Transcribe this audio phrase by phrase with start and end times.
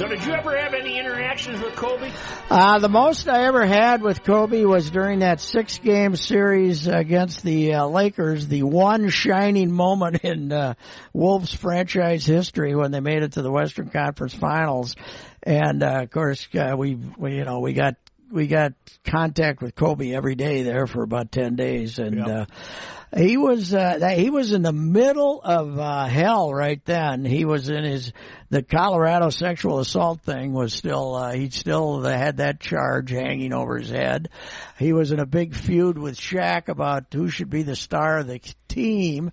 [0.00, 2.10] So, did you ever have any interactions with Kobe?
[2.48, 7.42] Uh, the most I ever had with Kobe was during that six game series against
[7.42, 10.72] the uh, Lakers, the one shining moment in uh,
[11.12, 14.96] Wolves franchise history when they made it to the Western Conference Finals.
[15.42, 17.96] And, uh, of course, uh, we, we, you know, we got,
[18.30, 18.72] we got
[19.04, 21.98] contact with Kobe every day there for about 10 days.
[21.98, 22.28] And, Yep.
[22.28, 22.44] uh,
[23.16, 27.68] he was uh he was in the middle of uh hell right then he was
[27.68, 28.12] in his
[28.50, 33.78] the colorado sexual assault thing was still uh he still had that charge hanging over
[33.78, 34.28] his head
[34.78, 38.28] he was in a big feud with Shaq about who should be the star of
[38.28, 39.32] the team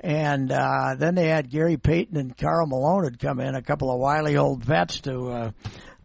[0.00, 3.92] and uh then they had Gary Payton and Karl Malone had come in a couple
[3.92, 5.50] of wily old vets to uh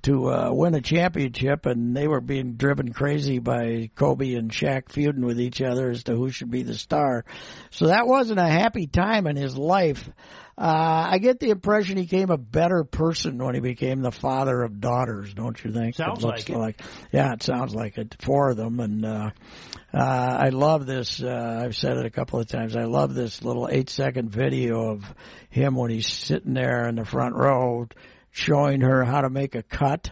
[0.04, 4.92] to uh, win a championship, and they were being driven crazy by Kobe and Shaq
[4.92, 7.26] feuding with each other as to who should be the star.
[7.72, 10.10] So that wasn't a happy time in his life.
[10.56, 14.62] Uh, I get the impression he became a better person when he became the father
[14.62, 15.96] of daughters, don't you think?
[15.96, 16.86] Sounds looks like it.
[17.12, 18.16] yeah, it sounds like it.
[18.20, 19.32] Four of them, and uh,
[19.92, 21.24] uh, I love this.
[21.24, 22.76] Uh, I've said it a couple of times.
[22.76, 25.04] I love this little eight second video of
[25.50, 27.88] him when he's sitting there in the front row
[28.34, 30.10] showing her how to make a cut.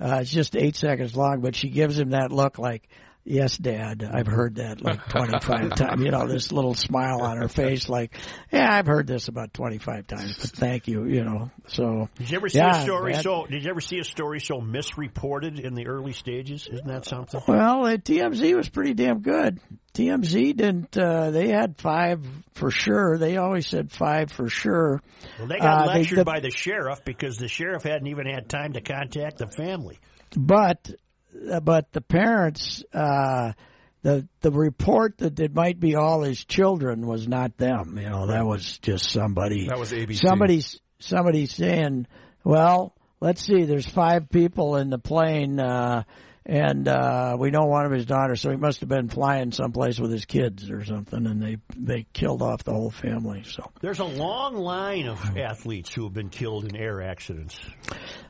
[0.00, 2.88] Uh, it's just eight seconds long, but she gives him that look like,
[3.26, 6.02] yes, dad, I've heard that like 25 times.
[6.02, 8.16] You know, this little smile on her face like,
[8.52, 12.08] yeah, I've heard this about 25 times, but thank you, you know, so.
[12.16, 13.46] Did you ever see Yeah, a story that- so?
[13.46, 16.66] Did you ever see a story so misreported in the early stages?
[16.72, 17.40] Isn't that something?
[17.46, 19.60] Well, uh, TMZ was pretty damn good.
[19.94, 23.16] TMZ didn't, uh, they had five for sure.
[23.18, 25.02] They always said five for sure.
[25.38, 28.26] Well, they got Uh, they- lectured the- by the sheriff because the sheriff hadn't even
[28.26, 29.98] had time to contact the family.
[30.36, 30.90] but
[31.62, 33.52] but the parents uh
[34.02, 38.26] the the report that it might be all his children was not them you know
[38.28, 40.18] that was just somebody That was ABC.
[40.26, 42.06] somebody's somebody saying
[42.44, 46.04] well let's see there's five people in the plane uh
[46.48, 49.98] and uh we know one of his daughters so he must have been flying someplace
[49.98, 53.98] with his kids or something and they they killed off the whole family so There's
[53.98, 57.58] a long line of athletes who have been killed in air accidents.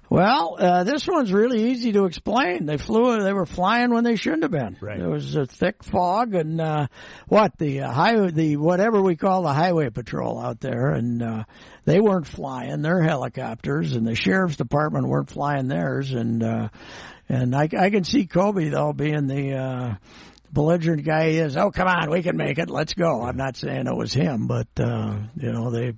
[0.08, 2.66] Well, uh, this one's really easy to explain.
[2.66, 4.76] They flew, they were flying when they shouldn't have been.
[4.80, 4.98] Right.
[4.98, 6.86] There was a thick fog and, uh,
[7.26, 11.44] what, the uh, highway, the, whatever we call the highway patrol out there and, uh,
[11.84, 16.68] they weren't flying their helicopters and the sheriff's department weren't flying theirs and, uh,
[17.28, 19.94] and I, I can see Kobe though being the, uh,
[20.52, 21.56] belligerent guy he is.
[21.56, 22.70] Oh, come on, we can make it.
[22.70, 23.22] Let's go.
[23.22, 25.94] I'm not saying it was him, but, uh, you know, they,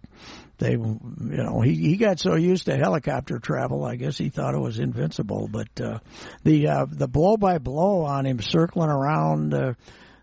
[0.58, 4.54] they, you know, he, he got so used to helicopter travel, I guess he thought
[4.54, 5.48] it was invincible.
[5.50, 5.98] But, uh,
[6.44, 9.74] the, uh, the blow by blow on him circling around, uh,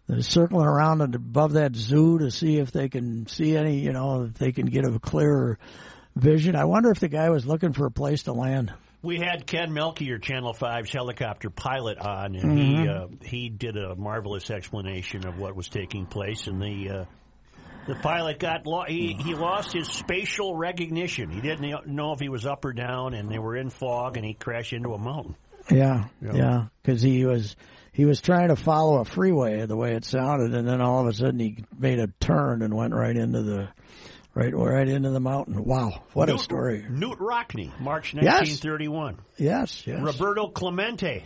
[0.07, 3.91] they're circling around and above that zoo to see if they can see any, you
[3.91, 5.57] know, if they can get a clearer
[6.15, 6.55] vision.
[6.55, 8.73] I wonder if the guy was looking for a place to land.
[9.01, 13.95] We had Ken Melchior, Channel 5's helicopter pilot, on, and he uh, he did a
[13.95, 16.47] marvelous explanation of what was taking place.
[16.47, 17.05] And the uh,
[17.87, 21.29] the pilot got lo- he he lost his spatial recognition.
[21.29, 24.25] He didn't know if he was up or down, and they were in fog, and
[24.25, 25.35] he crashed into a mountain.
[25.71, 26.33] Yeah, Yeah.
[26.35, 27.55] yeah, because he was
[27.91, 31.07] he was trying to follow a freeway the way it sounded, and then all of
[31.07, 33.67] a sudden he made a turn and went right into the
[34.33, 35.63] right right into the mountain.
[35.63, 36.85] Wow, what a story!
[36.89, 38.25] Knute Rockne, March Yes.
[38.41, 39.17] 1931.
[39.37, 40.01] Yes, yes.
[40.01, 41.25] Roberto Clemente,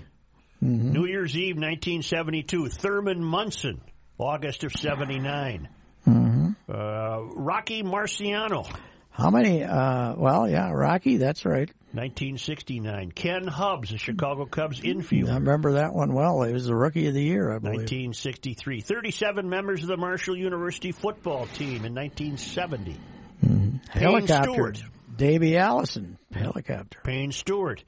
[0.63, 0.91] Mm-hmm.
[0.91, 2.67] New Year's Eve 1972.
[2.69, 3.79] Thurman Munson,
[4.17, 5.69] August of 79.
[6.07, 6.49] Mm-hmm.
[6.69, 8.67] Uh, Rocky Marciano,
[9.11, 9.63] How many?
[9.63, 11.17] Uh, well, yeah, Rocky.
[11.17, 11.69] That's right.
[11.91, 13.11] 1969.
[13.11, 15.31] Ken Hubbs, the Chicago Cubs infielder.
[15.31, 16.43] I remember that one well.
[16.43, 17.79] He was the rookie of the year, I believe.
[17.79, 18.81] 1963.
[18.81, 22.95] 37 members of the Marshall University football team in 1970.
[23.43, 23.77] Mm-hmm.
[23.89, 24.51] Helicopter.
[24.51, 24.83] Stewart.
[25.15, 26.99] Davey Allison, helicopter.
[27.03, 27.83] Payne Stewart.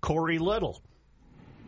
[0.00, 0.80] Cory Lidle.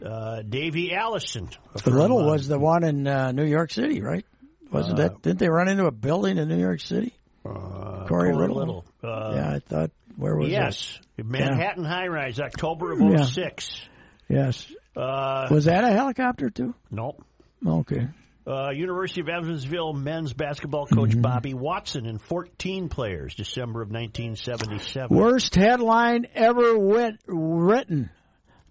[0.04, 1.48] Uh, Davey Allison.
[1.84, 4.24] Lidle was the one in uh, New York City, right?
[4.70, 5.22] Wasn't that?
[5.22, 7.14] Didn't they run into a building in New York City?
[7.44, 8.56] Uh, Cory, Cory Lidle.
[8.56, 8.84] Lidle.
[9.04, 9.90] Uh, yeah, I thought.
[10.16, 11.26] Where was yes, that?
[11.26, 13.24] Manhattan High Rise, October of Yeah.
[13.24, 13.80] 06.
[14.28, 14.66] Yes.
[14.96, 16.74] Uh, Was that a helicopter too?
[16.90, 17.22] nope.
[17.66, 18.08] Okay.
[18.46, 21.20] Uh, University of Evansville men's basketball coach Mm-hmm.
[21.20, 25.14] Bobby Watson and 14 players, December of 1977.
[25.16, 28.08] Worst headline ever wit- written.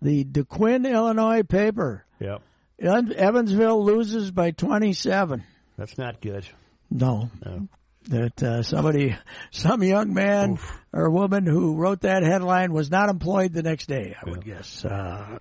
[0.02, 2.06] The Du Quoin, Illinois paper.
[2.20, 2.42] Yep,
[2.80, 5.44] Evansville loses by 27.
[5.78, 6.48] That's not good.
[6.90, 7.30] No.
[7.46, 7.68] No.
[8.10, 9.18] That uh, somebody,
[9.50, 10.60] some young man
[10.94, 14.86] or woman who wrote that headline was not employed the next day, I would guess.
[14.86, 15.40] Uh,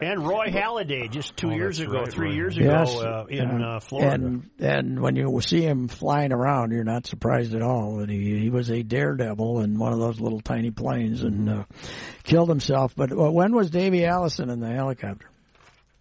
[0.00, 2.96] And Roy Halladay, just two Oh, years ago, right, three Roy years ago, yes.
[2.96, 4.24] uh, in uh, uh, Florida.
[4.24, 8.38] And, and when you see him flying around, you're not surprised at all that he,
[8.38, 11.64] he was a daredevil in one of those little tiny planes and uh,
[12.22, 12.94] killed himself.
[12.94, 15.26] But uh, when was Davey Allison in the helicopter?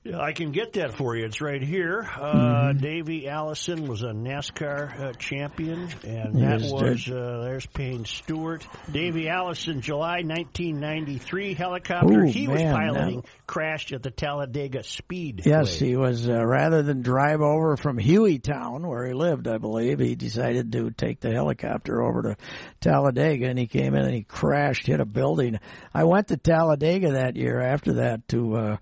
[0.07, 1.25] Yeah, I can get that for you.
[1.25, 2.07] It's right here.
[2.15, 2.77] Uh, Mm-hmm.
[2.79, 8.65] Davey Allison was a NASCAR uh, champion, and that was was uh, there's Payne Stewart.
[8.91, 15.43] Davey Allison, July 1993, helicopter Ooh, he was piloting now- crashed at the Talladega Speed.
[15.45, 16.27] Yes, he was.
[16.29, 20.91] Uh, rather than drive over from Hueytown, where he lived, I believe, he decided to
[20.91, 22.37] take the helicopter over to
[22.81, 25.59] Talladega, and he came in and he crashed, hit a building.
[25.93, 27.59] I went to Talladega that year.
[27.61, 28.77] After that, to uh,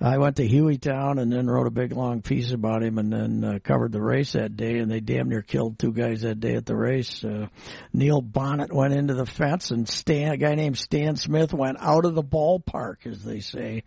[0.00, 3.44] I went to Hueytown and then wrote a big long piece about him, and then
[3.44, 4.78] uh, covered the race that day.
[4.78, 7.24] And they damn near killed two guys that day at the race.
[7.24, 7.46] Uh,
[7.92, 12.04] Neil Bonnett went into the fence, and Stan, a guy named Stan Smith, went out
[12.04, 13.84] of the ballpark, as they say.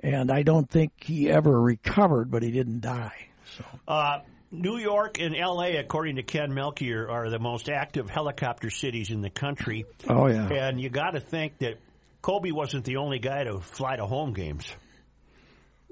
[0.00, 3.28] And I don't think he ever recovered, but he didn't die.
[3.56, 4.18] So Uh,
[4.50, 9.22] New York and L.A., according to Ken Melchior, are the most active helicopter cities in
[9.22, 9.86] the country.
[10.08, 10.48] Oh yeah.
[10.52, 11.78] And you got to think that
[12.20, 14.66] Kobe wasn't the only guy to fly to home games.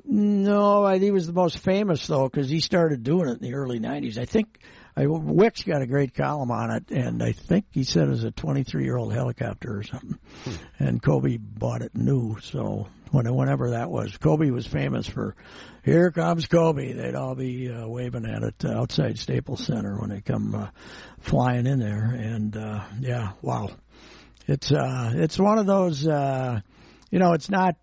[0.05, 3.55] No, I, he was the most famous though because he started doing it in the
[3.55, 4.19] early '90s.
[4.19, 4.59] I think
[4.97, 8.25] I, Wick's got a great column on it, and I think he said it was
[8.25, 10.19] a 23 year old helicopter or something.
[10.79, 15.35] And Kobe bought it new, so when, whenever that was, Kobe was famous for.
[15.85, 16.93] Here comes Kobe.
[16.93, 20.69] They'd all be uh, waving at it outside Staples Center when they come uh,
[21.21, 23.71] flying in there, and uh, yeah, wow,
[24.47, 26.07] it's uh, it's one of those.
[26.07, 26.61] Uh,
[27.11, 27.77] you know, it's not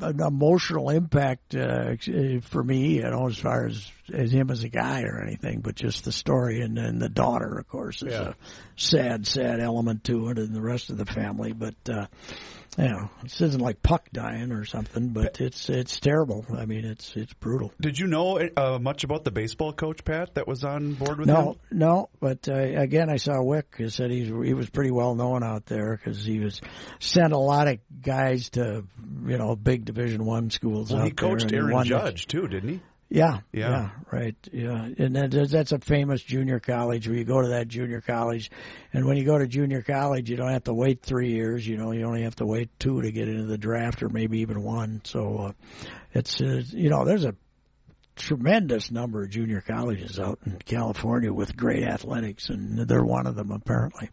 [0.00, 1.96] an emotional impact uh,
[2.42, 5.74] for me, you know, as far as as him as a guy or anything, but
[5.76, 8.30] just the story and then the daughter, of course, is Yeah.
[8.30, 8.34] a
[8.76, 11.52] sad, sad element to it, and the rest of the family.
[11.52, 12.06] But uh,
[12.78, 16.44] know, this isn't like Puck dying or something, but it's it's terrible.
[16.56, 17.72] I mean, it's it's brutal.
[17.80, 21.28] Did you know uh, much about the baseball coach Pat that was on board with
[21.28, 21.34] him?
[21.34, 23.74] No, no, but uh, again, I saw Wick.
[23.78, 26.60] He said he's he was pretty well known out there because he was
[26.98, 28.84] sent a lot of guys to
[29.26, 30.92] you know big Division One schools.
[30.92, 32.80] Well, he coached Aaron won the- Judge too, didn't he?
[33.10, 33.68] Yeah, Yeah.
[33.70, 37.68] yeah, right, yeah, and that, that's a famous junior college where you go to that
[37.68, 38.50] junior college,
[38.92, 41.66] and when you go to junior college, you don't have to wait three years.
[41.66, 44.40] You know, you only have to wait two to get into the draft, or maybe
[44.40, 45.00] even one.
[45.04, 45.52] So uh,
[46.12, 47.36] it's uh, you know, there's a
[48.16, 53.34] tremendous number of junior colleges out in California with great athletics, and they're one of
[53.36, 54.10] them apparently.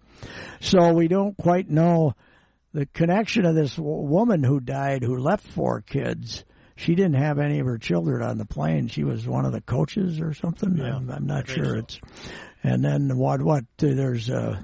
[0.60, 2.13] So we don't quite know
[2.74, 6.43] the connection of this w- woman who died, who left four kids.
[6.81, 8.88] She didn't have any of her children on the plane.
[8.88, 10.77] She was one of the coaches or something.
[10.77, 11.65] Yeah, I'm, I'm not sure.
[11.65, 11.75] so.
[11.77, 12.00] It's
[12.63, 13.41] and then what?
[13.41, 13.63] What?
[13.77, 14.59] There's uh,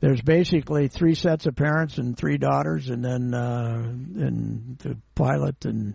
[0.00, 5.64] there's basically three sets of parents and three daughters, and then uh, and the pilot
[5.64, 5.94] and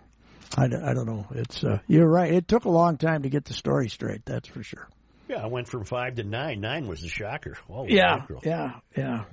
[0.56, 1.26] I, don't- I don't know.
[1.32, 2.32] It's uh, you're right.
[2.32, 4.24] It took a long time to get the story straight.
[4.24, 4.88] That's for sure.
[5.28, 6.60] Yeah, I went from five to nine.
[6.60, 7.56] Nine was the shocker.
[7.68, 8.40] Oh, Yeah, mackerel.
[8.44, 9.24] yeah, yeah.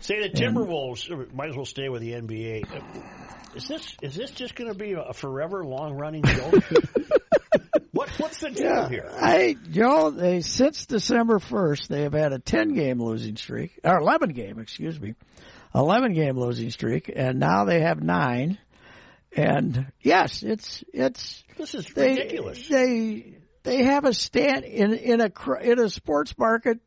[0.00, 2.64] Say the Timberwolves might as well stay with the NBA.
[3.56, 6.62] Is this is this just going to be a forever long running joke?
[7.92, 9.10] what what's the deal here?
[9.10, 13.98] I Joe, they since December first, they have had a ten game losing streak, or
[13.98, 15.14] eleven game, excuse me,
[15.74, 18.58] eleven game losing streak, and now they have nine.
[19.34, 22.68] And yes, it's it's This is they ridiculous.
[22.68, 25.32] they they have a stand in in a
[25.62, 26.78] in a sports market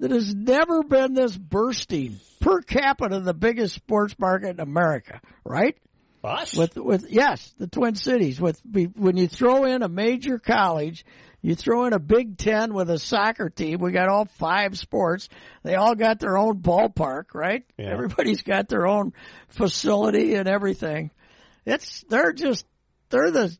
[0.00, 5.78] that has never been this bursting per capita, the biggest sports market in America, right?
[6.22, 6.54] Us?
[6.54, 8.40] with with yes, the Twin Cities.
[8.40, 11.04] With be- when you throw in a major college,
[11.42, 13.78] you throw in a Big Ten with a soccer team.
[13.80, 15.28] We got all five sports.
[15.62, 17.64] They all got their own ballpark, right?
[17.78, 17.90] Yeah.
[17.90, 19.14] Everybody's got their own
[19.48, 21.10] facility and everything.
[21.64, 22.66] It's they're just
[23.08, 23.56] they're the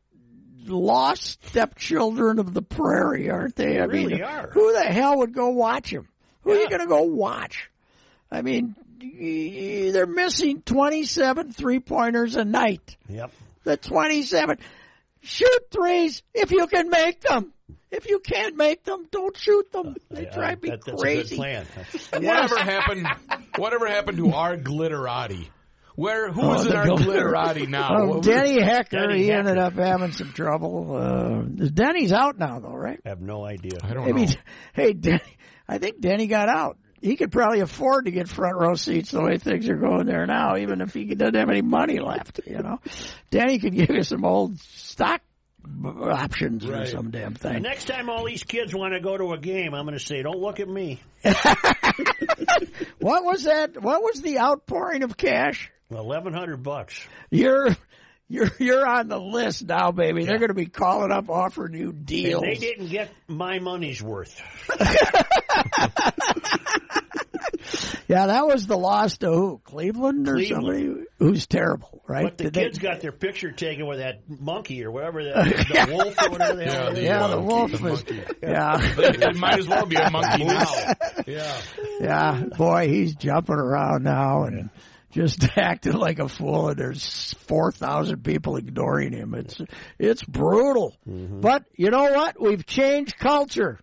[0.67, 3.79] lost stepchildren of the prairie, aren't they?
[3.79, 4.49] I really mean, are.
[4.51, 6.07] who the hell would go watch them?
[6.43, 7.69] Who are you going to go watch?
[8.31, 12.97] I mean, they're missing 27 three pointers a night.
[13.09, 13.31] Yep.
[13.63, 14.57] The 27.
[15.21, 17.53] Shoot threes if you can make them.
[17.91, 19.95] If you can't make them, don't shoot them.
[20.09, 21.35] They Uh, drive me that- that's crazy.
[21.35, 21.65] a good plan.
[22.23, 23.07] Whatever happened?
[23.57, 25.47] Whatever happened to our glitterati?
[25.95, 27.89] Where who is Oh, in the our glitter- glitterati now?
[27.91, 29.39] Oh, Denny Hecker, Denny he Hecker.
[29.39, 30.95] ended up having some trouble.
[30.95, 32.99] Uh, Denny's out now, though, right?
[33.05, 33.77] I have no idea.
[33.83, 34.35] I don't I mean, know.
[34.73, 35.19] hey, Denny,
[35.67, 36.77] I think Denny got out.
[37.01, 40.25] He could probably afford to get front row seats the way things are going there
[40.27, 42.41] now, even if he doesn't have any money left.
[42.45, 42.79] You know,
[43.31, 45.21] Danny could give you some old stock
[46.03, 47.61] options or some damn The thing.
[47.63, 50.21] next time all these kids want to go to a game, I'm going to say,
[50.21, 51.01] "Don't look at me."
[52.99, 53.81] What was that?
[53.81, 55.71] What was the outpouring of cash?
[55.89, 57.03] Eleven hundred bucks.
[57.31, 57.75] You're.
[58.29, 60.23] You're you're on the list now, baby.
[60.23, 62.41] They're going to be calling up, offering you And deals.
[62.43, 64.41] they didn't get my money's worth.
[68.07, 69.61] Yeah, that was the loss to who?
[69.63, 70.63] Cleveland or Cleveland.
[70.65, 72.23] somebody who's terrible, right?
[72.25, 75.45] But the Did they- kids got their picture taken with that monkey or whatever, that,
[75.45, 78.05] the wolf or whatever the hell Yeah, the yeah, the wolf the was.
[78.05, 78.23] monkey.
[78.41, 80.65] Yeah, it might as well be a monkey now.
[81.27, 81.57] Yeah.
[81.99, 84.69] yeah, boy, he's jumping around now and
[85.11, 86.69] just acting like a fool.
[86.69, 89.33] And there's four thousand people ignoring him.
[89.35, 89.59] It's
[89.99, 90.95] it's brutal.
[91.07, 91.41] Mm-hmm.
[91.41, 92.41] But you know what?
[92.41, 93.79] We've changed culture.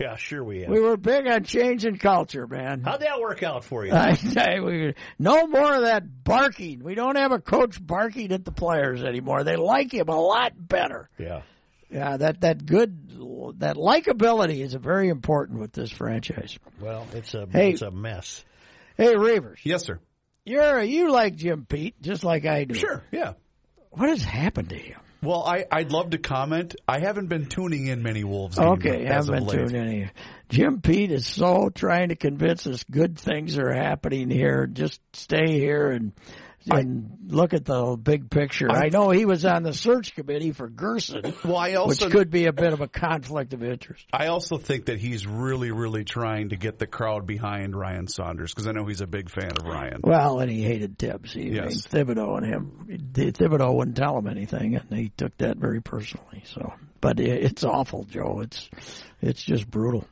[0.00, 0.70] Yeah, sure we have.
[0.70, 2.82] We were big on changing culture, man.
[2.82, 3.92] How'd that work out for you?
[3.94, 6.82] I say we no more of that barking.
[6.82, 9.44] We don't have a coach barking at the players anymore.
[9.44, 11.08] They like him a lot better.
[11.18, 11.42] yeah.
[11.92, 13.08] Yeah, that that good
[13.58, 16.56] that likability is very important with this franchise.
[16.80, 17.72] Well, it's a Hey.
[17.72, 18.44] it's a mess.
[18.96, 19.98] Hey, Reavers, Yes, sir.
[20.44, 22.74] you're you like Jim Pete just like I do.
[22.74, 23.02] Sure.
[23.10, 23.32] Yeah.
[23.90, 24.99] What has happened to him?
[25.22, 26.76] Well, I, I'd love to comment.
[26.88, 29.74] I haven't been tuning in many Wolves Okay, as haven't been late.
[29.74, 30.10] in.
[30.48, 34.66] Jim Pete is so trying to convince us good things are happening here.
[34.66, 36.12] Just stay here and
[36.68, 38.70] and look at the big picture.
[38.70, 42.46] I, know he was on the search committee for Gersson, Well, I which could be
[42.46, 44.04] a bit of a conflict of interest.
[44.12, 48.52] I also think that he's really, really trying to get the crowd behind Ryan Saunders
[48.52, 50.00] because I know he's a big fan of Ryan.
[50.02, 51.32] Well, and he hated Thibs.
[51.32, 51.90] He Yes.
[51.92, 53.00] made Thibodeau and him.
[53.12, 56.42] Thibodeau wouldn't tell him anything, and he took that very personally.
[56.46, 58.40] So, but it, it's awful, Joe.
[58.42, 58.68] It's
[59.22, 60.06] it's just brutal.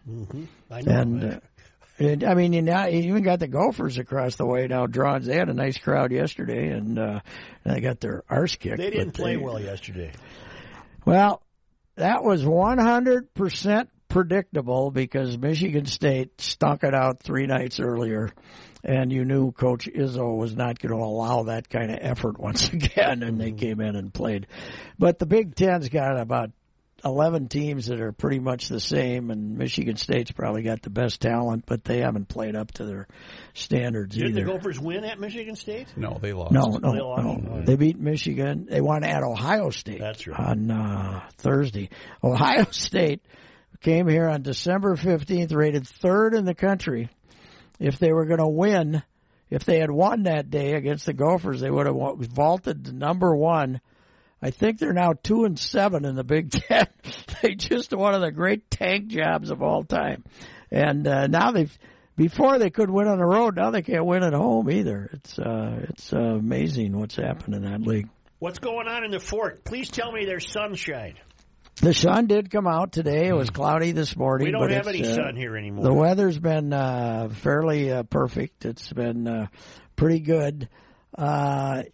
[0.70, 0.92] I know.
[1.00, 1.40] And, uh, and
[2.00, 5.22] I mean, you now you even got the Gophers across the way now drawing.
[5.22, 7.20] They had a nice crowd yesterday, and uh,
[7.64, 8.76] they got their arse kicked.
[8.78, 10.12] they didn't play they- well yesterday.
[11.04, 11.42] Well,
[11.96, 18.30] that was one hundred percent predictable because Michigan State stunk it out three nights earlier,
[18.84, 22.68] and you knew Coach Izzo was not going to allow that kind of effort once
[22.72, 24.46] again, and they came in and played.
[24.98, 26.50] But the Big Ten's got about
[27.04, 31.20] 11 teams that are pretty much the same, and Michigan State's probably got the best
[31.20, 33.06] talent, but they haven't played up to their
[33.54, 34.26] standards yet.
[34.26, 34.52] Did the either.
[34.52, 35.88] Gophers win at Michigan State?
[35.96, 36.52] No, they lost.
[36.52, 37.22] No, no, They lost.
[37.42, 37.62] no.
[37.62, 38.66] They beat Michigan.
[38.68, 40.00] They won at Ohio State.
[40.00, 40.38] That's right.
[40.40, 41.90] On uh, Thursday,
[42.22, 43.22] Ohio State
[43.80, 47.10] came here on December fifteenth, rated third in the country.
[47.78, 49.04] If they were going to win,
[49.50, 53.36] if they had won that day against the Gophers, they would have vaulted to number
[53.36, 53.80] one.
[54.40, 56.86] I think they're now two and seven in the Big Ten.
[57.42, 60.24] they just one of the great tank jobs of all time,
[60.70, 61.76] and uh, now they've.
[62.16, 65.08] Before they could win on the road, now they can't win at home either.
[65.12, 68.08] It's uh, it's uh, amazing what's happened in that league.
[68.40, 69.62] What's going on in the fort?
[69.62, 71.14] Please tell me there's sunshine.
[71.80, 73.28] The sun did come out today.
[73.28, 74.48] It was cloudy this morning.
[74.48, 75.84] We don't have any uh, sun here anymore.
[75.84, 78.64] The weather's been uh, fairly uh, perfect.
[78.64, 79.46] It's been uh,
[79.94, 80.68] pretty good.
[81.16, 81.84] Uh,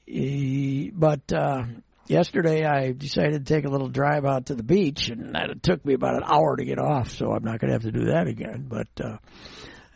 [0.95, 1.65] but uh,
[2.07, 5.63] yesterday I decided to take a little drive out to the beach, and that it
[5.63, 7.11] took me about an hour to get off.
[7.11, 8.67] So I'm not going to have to do that again.
[8.69, 9.17] But uh,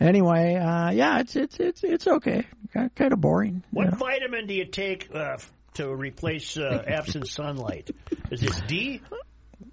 [0.00, 2.46] anyway, uh, yeah, it's it's it's it's okay.
[2.72, 3.54] Kind of boring.
[3.54, 3.96] you what know.
[3.96, 5.38] vitamin do you take uh,
[5.74, 7.90] to replace uh, absent sunlight?
[8.30, 9.00] Is this D?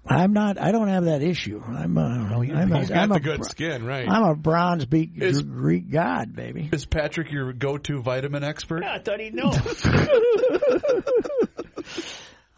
[0.08, 0.58] I'm not.
[0.60, 1.62] I don't have that issue.
[1.64, 1.96] I'm.
[1.96, 4.08] A, I'm a, got I'm the a, good skin, right?
[4.08, 6.68] I'm a bronze beak Is- Greek god, baby.
[6.72, 8.82] Is Patrick your go-to vitamin expert?
[8.82, 9.50] Yeah, I thought he'd know.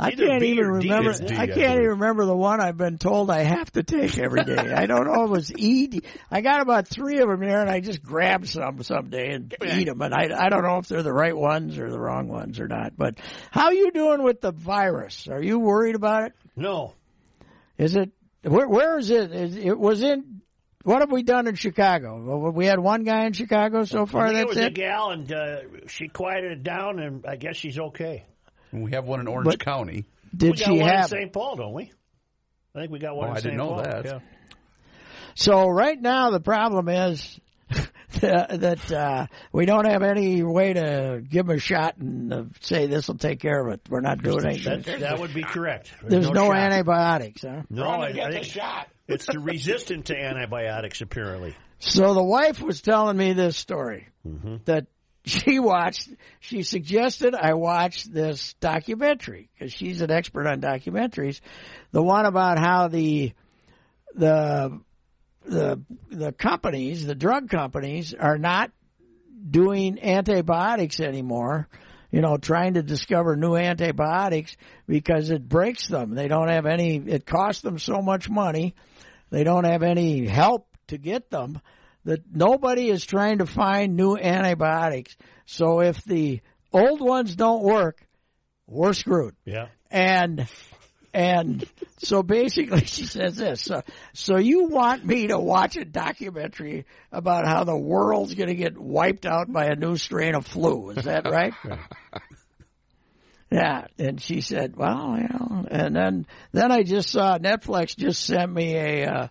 [0.00, 1.12] I Either can't even remember.
[1.12, 4.44] D, I can't even remember the one I've been told I have to take every
[4.44, 4.56] day.
[4.56, 5.25] I don't know.
[5.25, 5.88] It was E.
[5.88, 6.02] D.
[6.30, 9.87] I got about three of them there, and I just grab some someday and eat
[9.87, 10.00] them.
[10.00, 12.68] And I I don't know if they're the right ones or the wrong ones or
[12.68, 12.97] not.
[12.97, 13.18] But
[13.50, 15.26] how are you doing with the virus?
[15.28, 16.32] Are you worried about it?
[16.54, 16.94] No.
[17.76, 18.11] Is it
[18.42, 18.68] where?
[18.68, 19.32] Where is it?
[19.32, 20.42] Is, it was in.
[20.85, 22.50] What have we done in Chicago?
[22.52, 24.28] We had one guy in Chicago so far.
[24.28, 25.56] it That's was a gal, and uh,
[25.88, 28.25] she quieted it down, and I guess she's okay.
[28.72, 30.04] We have one in Orange But- County.
[30.37, 31.08] Did we got she one in have?
[31.08, 31.32] St.
[31.32, 31.90] Paul, don't we?
[32.75, 33.44] I think we got one Oh, in I St.
[33.44, 33.82] didn't know Paul.
[33.82, 34.04] that.
[34.04, 34.18] Yeah.
[35.34, 37.40] So right now the problem is
[38.20, 42.44] that, that uh, we don't have any way to give them a shot and uh,
[42.60, 43.80] say this will take care of it.
[43.88, 44.82] We're not doing anything.
[44.82, 45.92] That, that would be correct.
[46.02, 46.56] There's no, shot.
[46.56, 47.62] antibiotics, huh?
[47.70, 48.88] No, Run I, get I the think shot.
[49.08, 51.54] it's the resistant to antibiotics, apparently.
[51.78, 54.56] So the wife was telling me this story Mm-hmm.
[54.66, 54.87] that
[55.28, 56.08] she watched.
[56.40, 61.40] She suggested I watch this documentary because she's an expert on documentaries.
[61.92, 63.32] The one about how the
[64.14, 64.80] the
[65.44, 65.80] the
[66.11, 68.70] the companies, the drug companies, are not
[69.50, 71.68] doing antibiotics anymore.
[72.11, 74.56] You know, trying to discover new antibiotics
[74.87, 76.14] because it breaks them.
[76.14, 76.97] They don't have any.
[76.97, 78.75] It costs them so much money.
[79.30, 81.61] They don't have any help to get them.
[82.05, 85.17] That nobody is trying to find new antibiotics.
[85.47, 86.40] So if the
[86.73, 88.07] old ones don't work,
[88.67, 89.35] we're screwed.
[89.45, 89.69] Yeah.
[89.90, 90.49] And
[91.14, 91.64] and
[91.99, 93.62] so basically she says this.
[93.62, 98.55] So, so you want me to watch a documentary about how the world's going to
[98.55, 100.90] get wiped out by a new strain of flu.
[100.90, 101.55] Is that right?
[103.50, 108.23] Yeah, and she said, "Well, you know," and then then I just saw Netflix just
[108.25, 109.28] sent me a uh,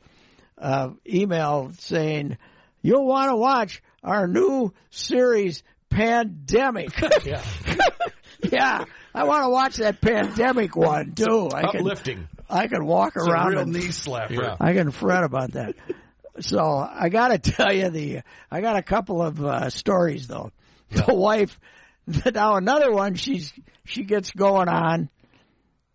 [0.57, 2.37] uh, email saying
[2.87, 6.89] you'll want to watch our new series Pandemic.
[7.25, 7.43] Yeah.
[8.51, 11.49] yeah, I want to watch that Pandemic one too.
[11.53, 12.27] I can Uplifting.
[12.49, 14.41] I can walk It's a around real and knee slapper.
[14.41, 14.55] Yeah.
[14.59, 15.75] I can fret about that.
[16.39, 20.51] So I got to tell you the I got a couple of uh, stories though.
[20.91, 21.59] The wife
[22.33, 23.51] now another one she's
[23.83, 25.09] she gets going on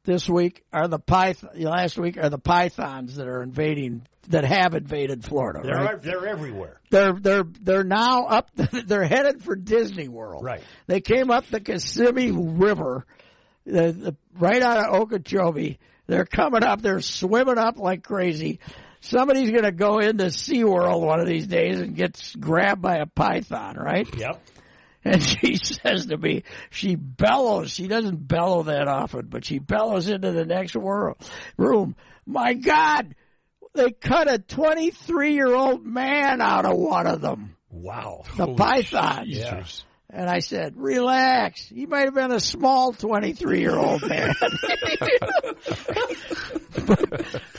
[0.04, 4.75] this week are the python last week are the pythons that are invading that have
[4.75, 5.61] invaded Florida.
[5.62, 6.02] They're, right?
[6.02, 6.80] they're everywhere.
[6.90, 8.50] They're they're they're now up.
[8.54, 10.44] They're headed for Disney World.
[10.44, 10.62] Right.
[10.87, 13.04] They came up the Kissimmee River,
[13.64, 15.78] the, the, right out of Okeechobee.
[16.06, 16.82] They're coming up.
[16.82, 18.61] They're swimming up like crazy.
[19.00, 23.06] Somebody's going to go into SeaWorld one of these days and gets grabbed by a
[23.06, 24.06] python, right?
[24.17, 24.41] Yep.
[25.04, 27.73] And she says to me, she bellows.
[27.73, 31.17] She doesn't bellow that often, but she bellows into the next world,
[31.56, 31.97] room.
[32.25, 33.17] My God,
[33.75, 37.56] they cut a 23 year old man out of one of them.
[37.69, 38.23] Wow.
[38.36, 39.26] The pythons.
[39.28, 39.65] Yeah.
[40.08, 41.67] And I said, relax.
[41.67, 44.34] He might have been a small 23 year old man.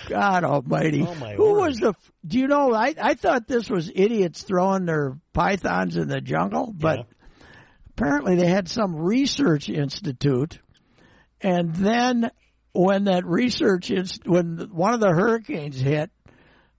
[0.08, 1.06] God almighty.
[1.08, 1.60] Oh, my Who word.
[1.62, 1.94] was the,
[2.26, 6.74] do you know, I, I thought this was idiots throwing their pythons in the jungle,
[6.76, 7.04] but Yeah.
[7.96, 10.60] Apparently they had some research institute.
[11.42, 12.32] And then
[12.74, 16.12] when that research, inst- when one of the hurricanes hit,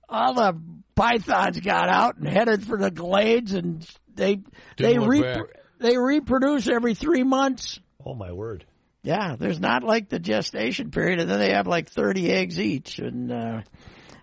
[0.08, 0.60] all the
[0.94, 4.42] pythons got out and headed for the glades and they,
[4.76, 5.62] they, look repro- back.
[5.80, 7.78] they reproduce every three months.
[8.04, 8.64] Oh my word.
[9.02, 12.98] Yeah, there's not like the gestation period, and then they have like 30 eggs each.
[12.98, 13.60] And uh,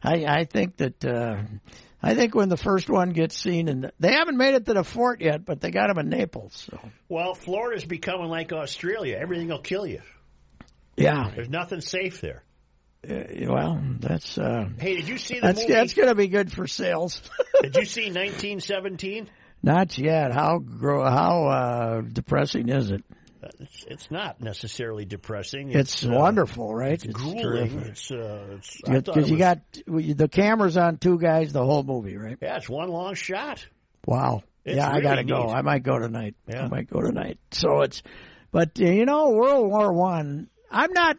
[0.02, 1.44] I, I think that uh,
[2.04, 4.84] I think when the first one gets seen, and they haven't made it to the
[4.84, 6.68] fort yet, but they got them in Naples.
[6.70, 9.18] So Well, Florida's becoming like Australia.
[9.22, 10.02] Everything will kill you.
[10.98, 12.44] yeah, There's nothing safe there.
[13.10, 15.74] uh, well, that's uh, Hey, did you see the that's movie?
[15.74, 17.22] that's going to be good for sales.
[17.62, 19.30] Did you see 1917?
[19.64, 20.32] not yet.
[20.34, 23.04] How how uh, depressing is it?
[23.60, 25.72] It's, it's not necessarily depressing.
[25.72, 26.94] It's, uh, wonderful, right?
[26.94, 27.42] It's grueling.
[27.42, 27.88] terrific.
[27.88, 32.18] It's, uh, it's, Because you was- got the cameras on two guys the whole movie,
[32.18, 32.38] right?
[32.42, 33.66] yeah, it's one long shot.
[34.06, 34.44] Wow.
[34.64, 35.48] It's yeah, I gotta go.
[35.50, 36.36] I might go tonight.
[36.48, 36.66] Yeah.
[36.66, 37.40] I might go tonight.
[37.52, 38.04] So it's,
[38.52, 40.50] but uh, you know, World War One.
[40.70, 41.18] I'm not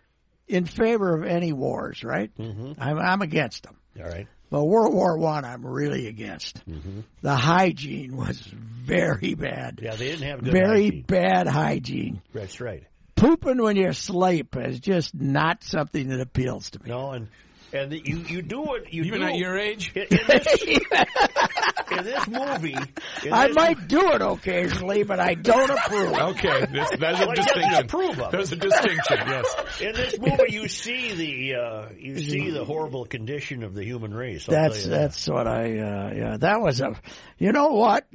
[0.49, 2.31] in favor of any wars, right?
[2.39, 2.81] Mm-hmm.
[2.81, 3.77] I'm, I'm against them.
[3.99, 4.27] All right.
[4.53, 6.63] But World War One, I'm really against.
[6.69, 7.01] Mm-hmm.
[7.23, 9.81] The hygiene was very bad.
[9.83, 11.05] Yeah, they didn't have good very hygiene.
[11.07, 12.23] bad hygiene.
[12.35, 12.85] That's right.
[13.17, 16.91] Pooping when you're asleep is just not something that appeals to me.
[16.91, 17.29] No, and
[17.73, 18.93] and you you do it.
[18.93, 19.93] You Even do at your age?
[19.95, 20.63] in, in this
[21.91, 22.77] in this movie.
[23.25, 26.13] In I this- might do it occasionally, but I don't approve.
[26.13, 27.75] Okay, that's, that's a Well, he distinction.
[27.85, 28.33] approve of.
[28.33, 29.81] There's a distinction, yes.
[29.81, 34.13] In this movie, you see the uh, you see the horrible condition of the human
[34.15, 34.49] race.
[34.49, 35.01] I'll That's tell you that.
[35.01, 36.37] that's what I uh, yeah.
[36.39, 36.95] That was a,
[37.39, 38.07] you know what,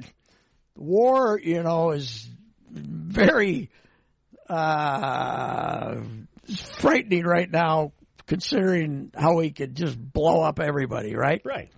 [0.76, 2.26] war you know is
[2.70, 3.70] very
[4.48, 6.00] uh,
[6.78, 7.92] frightening right now,
[8.28, 11.42] considering how he could just blow up everybody, right?
[11.44, 11.70] Right.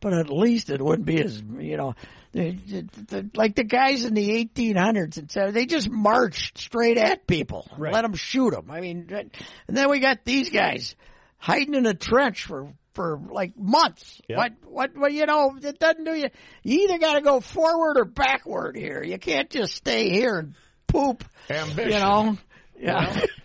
[0.00, 1.94] But at least it wouldn't be as you know,
[2.34, 7.92] like the guys in the 1800s and so they just marched straight at people, Right.
[7.92, 8.70] let them shoot them.
[8.70, 10.94] I mean, and then we got these guys
[11.38, 14.20] hiding in a trench for for like months.
[14.28, 14.36] Yep.
[14.38, 15.56] What what what you know?
[15.60, 16.28] It doesn't do you.
[16.62, 19.02] You either got to go forward or backward here.
[19.02, 20.54] You can't just stay here and
[20.86, 21.24] poop.
[21.50, 21.90] Ambition.
[21.92, 22.38] You know.
[22.78, 23.20] Yeah.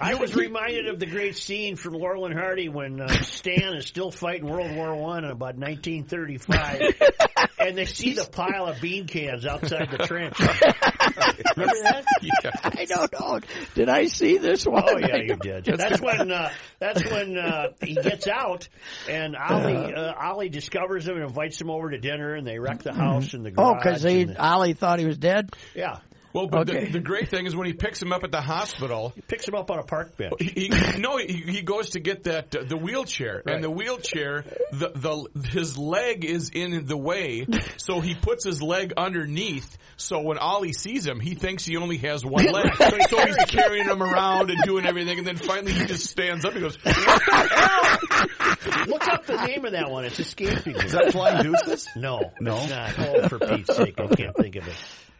[0.00, 3.86] I was reminded of the great scene from Laurel and Hardy when uh, Stan is
[3.86, 6.80] still fighting World War One in about 1935,
[7.58, 10.38] and they see the pile of bean cans outside the trench.
[11.56, 12.04] Remember that?
[12.78, 13.40] I don't know.
[13.74, 14.84] Did I see this one?
[14.86, 15.64] Oh yeah, I you did.
[15.76, 18.68] That's when uh, that's when uh, he gets out,
[19.08, 22.82] and Ollie uh, Ollie discovers him and invites him over to dinner, and they wreck
[22.82, 25.50] the house and the Oh, because and the- Ollie thought he was dead.
[25.74, 25.98] yeah,
[26.36, 26.84] Well, but Okay.
[26.86, 29.48] the, the great thing is when he picks him up at the hospital, he picks
[29.48, 30.34] him up on a park bench.
[30.38, 33.54] he, he no, he, he goes to get that uh, the wheelchair, Right.
[33.54, 37.46] and the wheelchair, the the his leg is in the way,
[37.78, 39.78] so he puts his leg underneath.
[39.96, 42.74] So when Ollie sees him, he thinks he only has one leg,
[43.08, 46.52] so he's carrying him around and doing everything, and then finally he just stands up
[46.52, 46.96] and goes, Look
[49.08, 50.04] up the name of that one.
[50.04, 50.80] It's escaping me.
[50.84, 51.88] Is that Flying Deuces?
[51.96, 52.56] No, No?
[52.58, 52.98] it's not.
[52.98, 54.74] Oh, for Pete's sake, I can't think of it.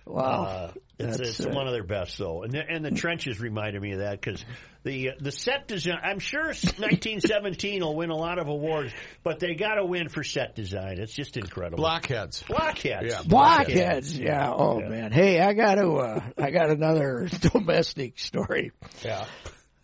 [0.07, 0.45] Wow.
[0.45, 3.83] Uh, it's it's uh, one of their best, though, and the, and the trenches reminded
[3.83, 4.43] me of that because
[4.83, 5.99] the uh, the set design.
[6.03, 8.93] I'm sure 1917 will win a lot of awards,
[9.23, 10.99] but they got to win for set design.
[10.99, 11.77] It's just incredible.
[11.79, 12.43] blockheads.
[12.45, 13.07] Blockheads.
[13.13, 13.23] Yeah.
[13.27, 14.51] Blockheads, yeah.
[14.55, 14.89] Oh Yeah.
[14.89, 15.13] man.
[15.13, 15.97] Hey, I got to.
[15.97, 18.73] Uh, I got another domestic story.
[19.05, 19.27] Yeah.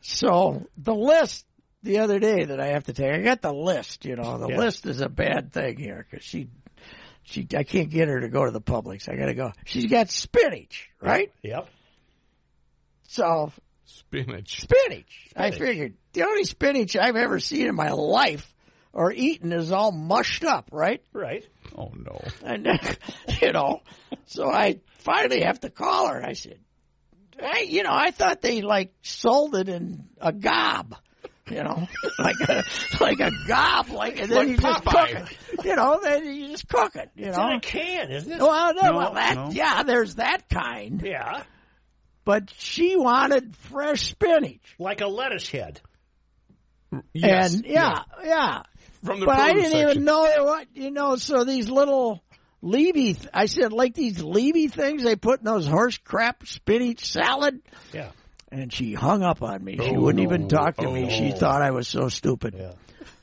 [0.00, 1.44] So the list
[1.82, 4.04] the other day that I have to take, I got the list.
[4.04, 4.58] You know, the Yeah.
[4.58, 6.48] list is a bad thing here because she,
[7.24, 9.08] she, I can't get her to go to the Publix.
[9.08, 9.52] I got to go.
[9.64, 11.32] She's got spinach, right?
[11.42, 11.68] Yep.
[13.08, 13.52] So
[13.84, 14.60] Spinach.
[14.60, 15.28] spinach.
[15.36, 18.52] I figured the only spinach I've ever seen in my life
[18.92, 21.02] or eaten is all mushed up, right?
[21.12, 21.46] Right.
[21.76, 22.20] Oh no.
[22.42, 22.66] And
[23.42, 23.82] you know,
[24.26, 26.24] so I finally have to call her.
[26.24, 26.58] I said,
[27.38, 30.94] "Hey, you know, I thought they like sold it in a gob."
[31.52, 31.86] You know,
[32.18, 32.64] like a
[33.00, 35.64] like a gob, like and then Like you just cook it.
[35.64, 37.10] You know, then you just cook it.
[37.14, 38.40] You It's know, in a can, isn't it?
[38.40, 39.50] Oh, well, no, No, well, that no.
[39.50, 41.42] yeah, there's that kind, Yeah.
[42.24, 45.80] but she wanted fresh spinach, Like a lettuce head.
[47.14, 47.54] Yes.
[47.54, 48.62] and yeah, yeah.
[49.04, 49.90] From the but I didn't section.
[49.90, 51.16] even know what you know.
[51.16, 52.22] So these little
[52.60, 57.04] Levy, th- I said like these Levy things they put in those horse crap spinach
[57.10, 57.60] salad,
[57.92, 58.10] Yeah.
[58.52, 59.76] And she hung up on me.
[59.76, 60.92] She Oh, wouldn't even talk to oh.
[60.92, 61.10] me.
[61.10, 62.54] She thought I was so stupid.
[62.58, 62.72] Yeah.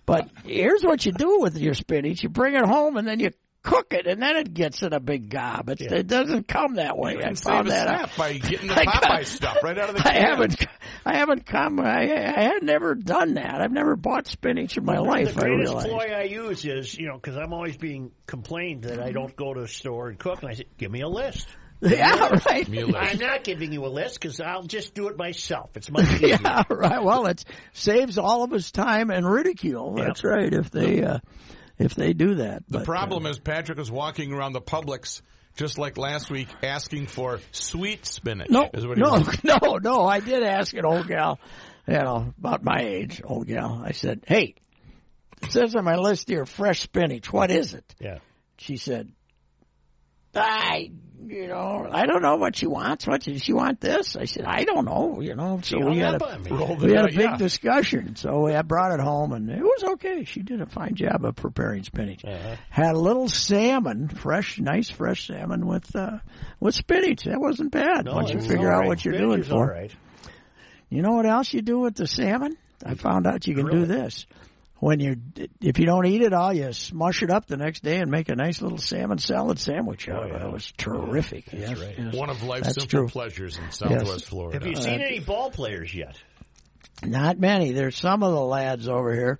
[0.05, 3.29] But here's what you do with your spinach: you bring it home and then you
[3.61, 5.69] cook it, and then it gets in a big gob.
[5.69, 5.95] It's, Yeah.
[5.95, 7.13] It doesn't come that way.
[7.13, 8.09] You I can found save a that out.
[8.13, 10.21] snap by getting the I Popeye stuff right out of the I can.
[10.21, 10.65] haven't,
[11.05, 11.79] I haven't come.
[11.79, 12.03] I,
[12.37, 13.61] I had never done that.
[13.61, 15.35] I've never bought spinach in my life.
[15.35, 15.85] The greatest realize.
[15.87, 19.53] ploy I use is, you know, because I'm always being complained that I don't go
[19.53, 21.45] to a store and cook, and I say, give me a list.
[21.81, 22.67] Yeah, right.
[22.67, 22.97] Me a list.
[22.99, 25.69] I'm not giving you a list because I'll just do it myself.
[25.75, 26.37] It's much easier.
[26.41, 27.03] Yeah, right.
[27.03, 29.95] Well, it saves all of us time and ridicule.
[29.97, 30.07] Yep.
[30.07, 30.53] That's right.
[30.53, 31.19] If they uh,
[31.77, 32.63] if they do that.
[32.67, 35.21] The But, problem is Patrick was walking around the Publix
[35.55, 38.49] just like last week, asking for sweet spinach.
[38.49, 39.43] No, is what he no, wanted.
[39.61, 40.05] no, no.
[40.05, 41.39] I did ask an old gal,
[41.87, 43.81] you know, about my age, old gal.
[43.83, 44.55] I said, "Hey,
[45.41, 47.31] it says on my list here, fresh spinach.
[47.31, 48.19] What is it?" Yeah.
[48.57, 49.13] She said,
[50.35, 50.91] "I,
[51.25, 53.05] you know, I don't know what she wants.
[53.07, 53.79] What does she want?
[53.81, 55.19] This?" I said, "I don't know.
[55.21, 56.51] You know." So we had a on me.
[56.51, 57.37] Rolled we had a big yeah.
[57.37, 58.15] discussion.
[58.15, 60.23] So I brought it home, and it was okay.
[60.23, 62.23] She did a fine job of preparing spinach.
[62.25, 62.55] Uh-huh.
[62.69, 66.19] Had a little salmon, fresh, nice, fresh salmon with uh,
[66.59, 67.23] with spinach.
[67.25, 68.05] That wasn't bad.
[68.05, 69.67] No, Once you figure all out what you're doing for.
[69.67, 69.93] right.
[70.89, 72.57] You know what else you do with the salmon?
[72.83, 73.85] I found out you can do Really?
[73.87, 74.25] this.
[74.79, 75.17] When you,
[75.59, 78.29] if you don't eat it all, you smush it up the next day and make
[78.29, 80.35] a nice little salmon salad sandwich out of it.
[80.35, 80.47] Oh, yeah.
[80.47, 81.51] It was terrific.
[81.51, 81.95] yes, right.
[81.97, 82.15] yes.
[82.15, 83.07] One of life's That's simple true.
[83.09, 84.23] pleasures in Southwest Yes.
[84.23, 84.59] Florida.
[84.59, 86.15] Have you seen any ball players yet?
[87.03, 87.71] Not many.
[87.73, 89.39] There's some of the lads over here.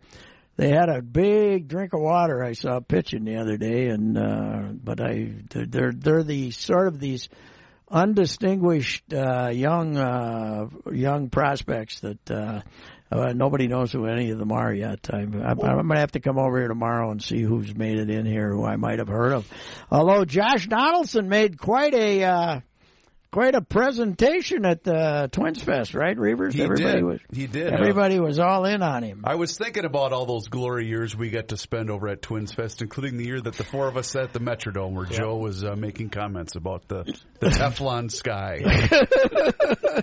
[0.58, 4.64] They had a big drink of water I saw pitching the other day, and uh,
[4.74, 7.30] but I they're they're, they're the sort of these
[7.90, 12.62] undistinguished uh, young uh, young prospects that uh,
[13.12, 15.10] uh, nobody knows who any of them are yet.
[15.12, 17.98] I'm, I'm, I'm going to have to come over here tomorrow and see who's made
[17.98, 19.52] it in here, who I might have heard of.
[19.92, 22.60] Although Josh Donaldson made quite a uh,
[23.32, 26.54] quite a presentation at the Twins Fest, right, Reavers?
[26.54, 27.04] He everybody did.
[27.04, 27.72] was He did.
[27.74, 29.24] everybody was all in on him.
[29.26, 32.54] I was thinking about all those glory years we got to spend over at Twins
[32.54, 35.38] Fest, including the year that the four of us sat at the Metrodome, where Joe
[35.38, 37.04] was uh, making comments about the
[37.40, 38.62] the Teflon sky.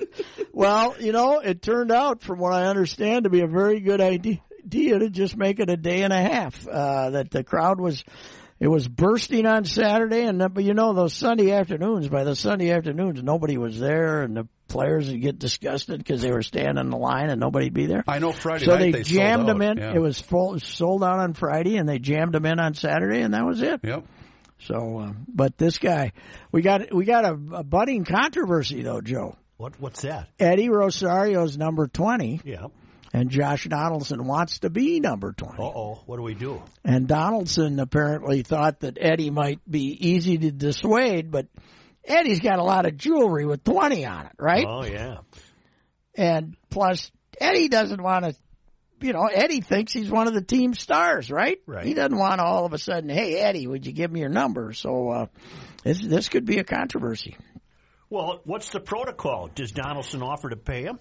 [0.53, 4.01] Well, you know, it turned out, from what I understand, to be a very good
[4.01, 6.67] idea to just make it a day and a half.
[6.67, 8.03] Uh, that the crowd was,
[8.59, 12.09] it was bursting on Saturday, and but you know, those Sunday afternoons.
[12.09, 16.31] By the Sunday afternoons, nobody was there, and the players would get disgusted because they
[16.33, 18.03] were standing in the line and nobody'd be there.
[18.09, 19.79] I know Friday so night they, they jammed sold them out, in.
[19.79, 19.95] yeah.
[19.95, 23.35] It was full, sold out on Friday, and they jammed them in on Saturday, and
[23.35, 23.81] that was it.
[23.83, 24.05] Yep.
[24.61, 26.13] So, uh, but this guy,
[26.51, 29.37] we got we got a, a budding controversy though, Joe.
[29.59, 30.29] What what's that?
[30.39, 32.69] Eddie Rosario's number twenty, Yeah.
[33.17, 35.59] And Josh Donaldson wants to be number twenty.
[35.59, 36.03] Uh oh.
[36.05, 36.63] What do we do?
[36.85, 41.47] And Donaldson apparently thought that Eddie might be easy to dissuade, but
[42.05, 44.67] Eddie's got a lot of jewelry with twenty on it, right?
[44.69, 45.19] Oh yeah.
[46.15, 48.35] And plus, Eddie doesn't want to.
[49.01, 51.59] You know, Eddie thinks he's one of the team stars, right?
[51.67, 51.85] Right.
[51.85, 54.29] He doesn't want to all of a sudden, hey Eddie, would you give me your
[54.29, 54.75] number?
[54.75, 55.27] So uh,
[55.85, 57.37] this this could be a controversy.
[58.11, 59.49] Well, what's the protocol?
[59.55, 60.99] Does Donaldson offer to pay him?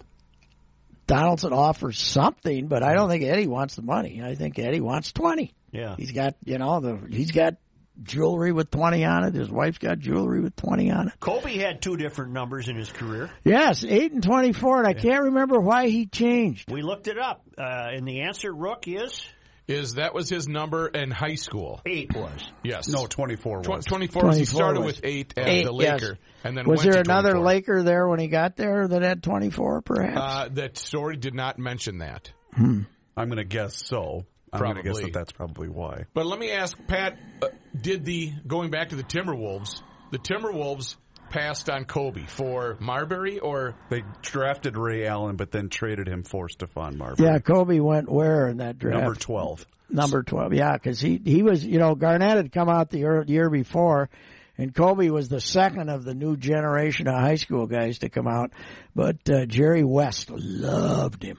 [1.06, 4.22] Donaldson offers something, but I don't think Eddie wants the money.
[4.22, 5.54] I think Eddie wants twenty.
[5.72, 5.94] Yeah.
[5.96, 7.56] He's got you know the he's got
[8.02, 9.34] jewelry with twenty on it.
[9.34, 11.14] His wife's got jewelry with twenty on it.
[11.20, 13.30] Kobe had two different numbers in his career.
[13.44, 16.70] Yes, eight and twenty four, and I can't remember why he changed.
[16.70, 19.26] We looked it up, uh, and the answer, Rook, is
[19.68, 21.80] Is that was his number in high school?
[21.84, 22.40] eight was.
[22.62, 22.88] Yes.
[22.88, 23.84] No, 24 Tw- was.
[23.84, 24.96] 24 was he started was.
[24.96, 26.00] with eight as Eight, the yes.
[26.02, 29.22] Laker, and then Was went there another Laker there when he got there that had
[29.24, 30.16] twenty four, perhaps?
[30.20, 32.30] Uh, that story did not mention that.
[32.56, 34.24] I'm going to guess so.
[34.52, 36.04] I'm going to guess that that's probably why.
[36.14, 37.48] But let me ask Pat: uh,
[37.78, 39.82] Did the going back to the Timberwolves?
[40.12, 40.96] The Timberwolves
[41.30, 46.48] passed on Kobe for Marbury, or They drafted Ray Allen, but then traded him for
[46.48, 47.28] Stephon Marbury.
[47.28, 48.98] yeah, Kobe went where in that draft?
[49.02, 49.66] Number 12.
[49.88, 53.22] Number 12, yeah, because he, he was, you know, Garnett had come out the year,
[53.26, 54.10] year before,
[54.58, 58.26] and Kobe was the second of the new generation of high school guys to come
[58.26, 58.50] out.
[58.94, 61.38] But uh, Jerry West loved him.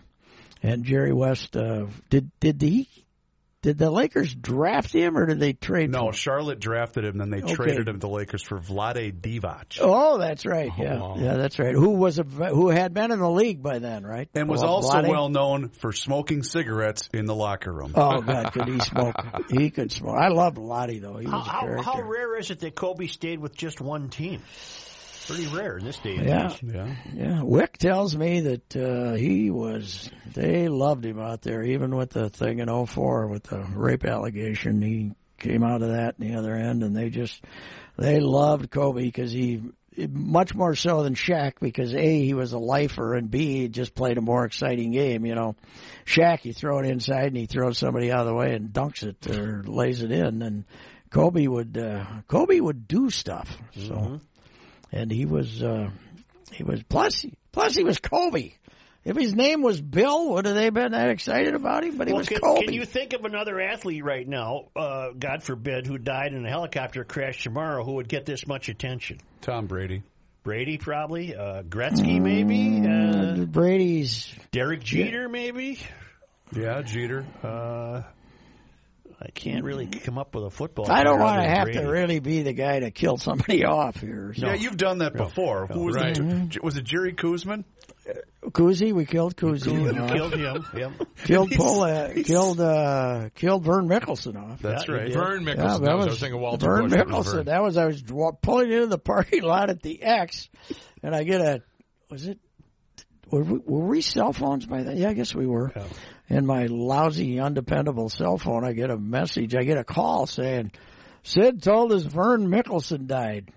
[0.64, 2.88] And Jerry West, uh, did, did he,
[3.68, 6.14] did the Lakers draft him or did they trade for No, him?
[6.14, 7.54] Charlotte drafted him, then they Okay.
[7.54, 9.78] traded him to the Lakers for Vlade Divac.
[9.82, 10.72] Oh, that's right.
[10.78, 11.16] Yeah, wow.
[11.20, 11.74] yeah, that's right.
[11.76, 14.30] Who was a who had been in the league by then, right?
[14.34, 15.10] And was Well, also Vlade?
[15.10, 17.92] well known for smoking cigarettes in the locker room.
[17.94, 19.16] Oh God, could he smoke?
[19.50, 20.16] he could smoke.
[20.18, 21.18] I love Lottie though.
[21.18, 21.84] He How, a character.
[21.84, 24.42] how rare is it that Kobe stayed with just one team?
[25.28, 26.52] Pretty rare in this day and Yeah.
[26.52, 26.64] age.
[26.64, 26.96] Yeah.
[27.14, 30.10] Yeah, Wick tells me that uh, he was.
[30.34, 34.82] They loved him out there, even with the thing in '04 with the rape allegation.
[34.82, 37.44] He came out of that in the other end, and they just
[37.98, 39.62] they loved Kobe because he
[40.10, 43.96] much more so than Shaq because a he was a lifer and b he just
[43.96, 45.26] played a more exciting game.
[45.26, 45.56] You know,
[46.06, 49.04] Shaq you throw it inside and he throws somebody out of the way and dunks
[49.04, 50.66] it or lays it in, and
[51.10, 53.50] Kobe would uh, Kobe would do stuff.
[53.76, 54.22] So,
[54.92, 55.62] and he was.
[55.64, 55.90] Uh,
[56.52, 58.52] he was plus plus he was Kobe.
[59.04, 61.98] If his name was Bill, would have they been that excited about him?
[61.98, 62.66] But he Well, was can, Kobe.
[62.66, 66.50] can you think of another athlete right now, uh, God forbid, who died in a
[66.50, 69.20] helicopter crash tomorrow who would get this much attention?
[69.40, 70.04] Tom Brady.
[70.44, 71.34] Brady, probably.
[71.36, 72.86] Uh, Gretzky, maybe.
[72.86, 75.80] Uh, Brady's Derek Jeter, maybe.
[76.54, 77.26] Yeah, Jeter.
[79.20, 80.90] Uh, I can't really come up with a football.
[80.92, 81.80] I don't want to have Brady.
[81.80, 84.34] to really be the guy to kill somebody off here.
[84.36, 84.48] So.
[84.48, 85.68] Yeah, you've done that before.
[85.68, 86.18] Who was Right.
[86.18, 86.64] it?
[86.64, 87.64] Was it Jerry Koosman?
[88.46, 89.74] Kuzi, we killed Kuzi.
[89.74, 90.12] You off.
[90.12, 90.66] killed him.
[90.78, 90.92] Yep.
[91.26, 94.60] killed Paul, uh, killed uh, killed Vern Mikkelsen off.
[94.62, 95.12] That's Yeah, right.
[95.14, 95.58] Vern Mikkelsen?
[95.82, 97.00] Yeah, that was, I was thinking Walter Vern Bush.
[97.00, 97.34] Mikkelsen.
[97.34, 97.46] Vern.
[97.48, 98.02] That was I was
[98.42, 100.48] pulling into the parking lot at the X,
[101.04, 101.62] and I get a
[102.10, 102.40] was it
[103.30, 104.96] were we, were we cell phones by then?
[104.96, 105.74] Yeah, I guess we were.
[106.30, 109.56] And my lousy, undependable cell phone, I get a message.
[109.56, 110.72] I get a call saying
[111.24, 113.52] Sid told us Vern Mikkelsen died.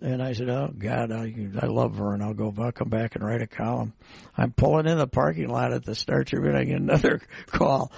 [0.00, 2.22] And I said, "Oh God, I, I love Vern.
[2.22, 2.54] I'll go.
[2.56, 3.94] I'll come back and write a column."
[4.36, 6.54] I'm pulling in the parking lot at the Star Tribune.
[6.54, 7.90] I get another call,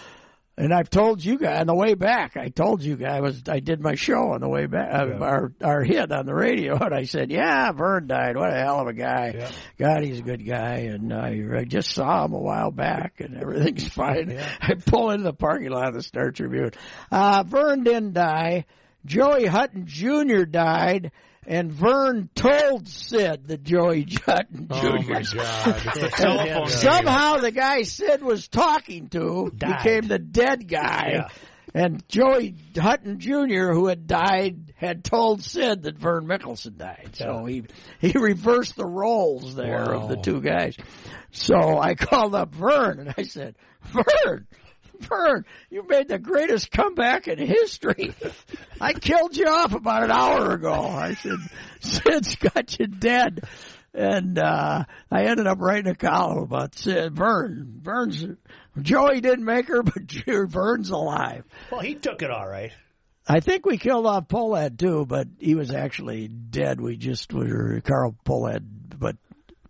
[0.61, 2.37] and I've told you guys on the way back.
[2.37, 4.93] I told you guys I was I did my show on the way back.
[4.93, 8.37] Uh, our our hit on the radio, and I said, "Yeah, Vern died.
[8.37, 9.51] What a hell of a guy.
[9.79, 13.37] God, he's a good guy." And I, I just saw him a while back, and
[13.37, 14.39] everything's fine.
[14.61, 16.73] I pull into the parking lot of the Star Tribune.
[17.11, 18.67] Uh, Vern didn't die.
[19.07, 20.45] Joey Hutton Jr.
[20.45, 21.13] died.
[21.47, 24.75] And Vern told Sid that Joey Hutton Jr.
[24.75, 25.83] Oh my God!
[25.87, 26.69] It's the telephone.
[26.69, 29.79] Somehow the guy Sid was talking to Died.
[29.79, 31.11] became the dead guy.
[31.15, 31.29] Yeah.
[31.73, 37.11] And Joey Hutton Jr., who had died, had told Sid that Vern Mikkelsen died.
[37.15, 37.65] So he
[38.01, 40.77] he reversed the roles there of the two guys.
[41.31, 44.47] So I called up Vern and I said, Vern,
[45.01, 48.15] Vern, you made the greatest comeback in history.
[48.81, 50.73] I killed you off about an hour ago.
[50.73, 51.39] I said,
[51.81, 53.45] Sid's got you dead.
[53.93, 57.81] And uh I ended up writing a column about Sid Vern.
[57.83, 58.25] Vern's
[58.81, 60.11] Joey didn't make her, but
[60.49, 61.45] Vern's alive.
[61.73, 62.73] Well, he took it all right.
[63.27, 66.81] I think we killed off Pohlad too, but he was actually dead.
[66.81, 68.65] We just were Carl Pohlad,
[68.97, 69.17] but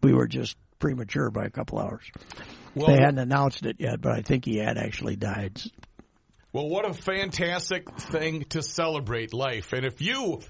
[0.02, 2.04] we were just premature by a couple hours.
[2.74, 5.60] Well, they hadn't announced it yet, but I think he had actually died.
[6.52, 9.72] Well, what a fantastic thing to celebrate life.
[9.72, 10.40] And if you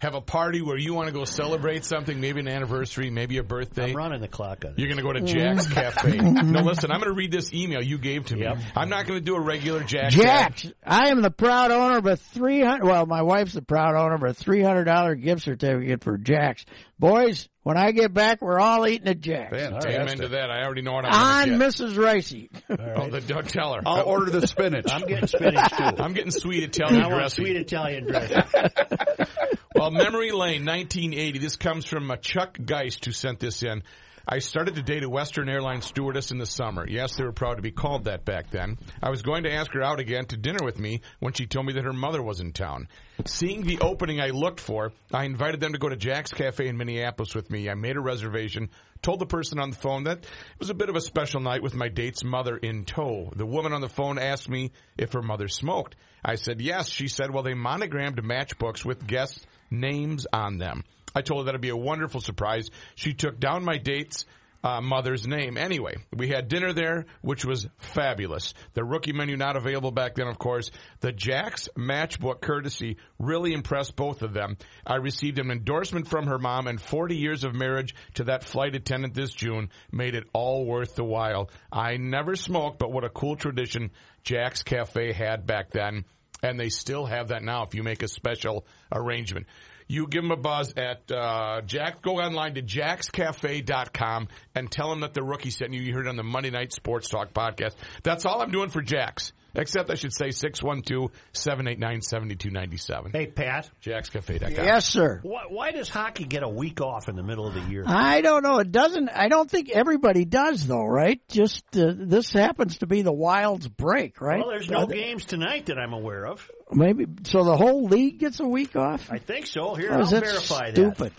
[0.00, 3.42] have a party where you want to go celebrate something, maybe an anniversary, maybe a
[3.42, 4.78] birthday, I'm running the clock on it.
[4.78, 5.26] you're going to go to mm.
[5.26, 6.16] Jack's Cafe.
[6.16, 8.42] no, listen, I'm going to read this email you gave to me.
[8.42, 8.58] Yep.
[8.76, 10.14] I'm not going to do a regular Jack's.
[10.14, 12.86] Jack, I am the proud owner of a three hundred.
[12.86, 16.64] Well, my wife's the proud owner of a three hundred dollar gift certificate for Jack's.
[16.98, 19.56] Boys, when I get back, we're all eating at Jack's.
[19.56, 19.92] Fantastic.
[19.92, 20.50] Amen to that.
[20.50, 21.74] I already know what I'm On going to get.
[21.74, 21.94] Mrs.
[21.96, 22.48] Ricey.
[22.70, 23.82] Oh, the, don't tell her.
[23.84, 24.86] I'll order the spinach.
[24.90, 25.84] I'm getting spinach too.
[25.84, 27.44] I'm getting sweet Italian I want dressing.
[27.44, 28.42] sweet Italian dressing.
[29.72, 31.38] Well, Memory Lane, 1980.
[31.38, 33.84] This comes from uh, Chuck Geist, who sent this in.
[34.26, 36.84] I started to date a Western Airlines stewardess in the summer.
[36.88, 38.78] Yes, they were proud to be called that back then.
[39.00, 41.66] I was going to ask her out again to dinner with me when she told
[41.66, 42.88] me that her mother was in town.
[43.26, 46.76] Seeing the opening I looked for, I invited them to go to Jax Cafe in
[46.76, 47.70] Minneapolis with me.
[47.70, 48.70] I made a reservation,
[49.02, 50.28] told the person on the phone that it
[50.58, 53.32] was a bit of a special night with my date's mother in tow.
[53.36, 55.94] The woman on the phone asked me if her mother smoked.
[56.24, 56.88] I said yes.
[56.88, 60.84] She said, well, they monogrammed matchbooks with guests' names on them.
[61.14, 62.70] I told her that'd be a wonderful surprise.
[62.94, 64.24] She took down my date's
[64.62, 65.56] uh, mother's name.
[65.56, 68.54] Anyway, we had dinner there, which was fabulous.
[68.74, 70.70] The rookie menu not available back then, of course.
[71.00, 74.58] The Jax matchbook courtesy really impressed both of them.
[74.86, 78.74] I received an endorsement from her mom, and 40 years of marriage to that flight
[78.74, 81.50] attendant this June made it all worth the while.
[81.72, 83.90] I never smoked, but what a cool tradition
[84.24, 86.04] Jax Cafe had back then.
[86.42, 89.46] And they still have that now if you make a special arrangement
[89.90, 92.00] you give them a buzz at uh, Jack.
[92.00, 95.80] Go online to jaxcafe.com and tell them that the rookie sent you.
[95.80, 97.74] You heard it on the Monday Night Sports Talk podcast.
[98.04, 99.32] That's all I'm doing for Jax.
[99.54, 103.12] Except I should say 612-789-7297.
[103.12, 104.50] hey, Pat, jaxcafe.com.
[104.52, 105.20] yes, sir.
[105.22, 107.84] why, why does hockey get a week off in the middle of the year?
[107.86, 108.58] I don't know.
[108.58, 109.08] It doesn't.
[109.08, 111.20] I don't think everybody does, though, right?
[111.28, 114.40] Just uh, this happens to be the Wild's break, right?
[114.40, 116.48] Well, there's no Uh, games tonight that I'm aware of.
[116.72, 117.44] Maybe so.
[117.44, 119.10] The whole league gets a week off.
[119.10, 119.74] I think so.
[119.74, 121.12] Here, Oh, I'll is that verify stupid?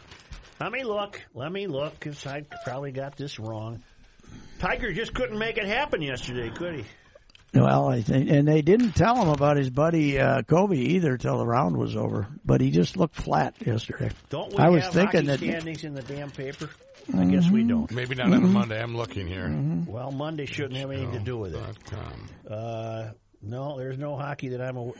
[0.59, 0.63] that.
[0.63, 1.21] Let me look.
[1.33, 3.81] Let me look, because I probably got this wrong.
[4.59, 6.85] Tiger just couldn't make it happen yesterday, could he?
[7.53, 11.37] Well, I think, and they didn't tell him about his buddy uh, Kobe either till
[11.37, 12.27] the round was over.
[12.45, 14.11] But he just looked flat yesterday.
[14.29, 16.69] Don't we I was have thinking hockey that- standings in the damn paper?
[17.17, 17.91] I guess we don't.
[17.91, 18.79] Maybe not on a Monday.
[18.81, 19.49] I'm looking here.
[19.87, 21.85] Well, Monday shouldn't have anything to do with it.
[21.85, 22.29] .com.
[22.49, 23.09] Uh,
[23.41, 24.93] no, there's no hockey that I'm aware.